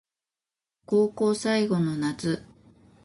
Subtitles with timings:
[0.87, 2.43] 高校最後の夏